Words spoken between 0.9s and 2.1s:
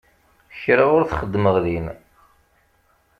ur t-xeddmeɣ din.